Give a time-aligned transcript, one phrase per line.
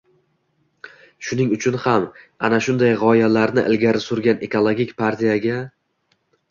[1.27, 2.07] Shuning uchun ham,
[2.49, 5.65] ana shunday g‘oyalarni ilgari surgan Ekologik partiyaga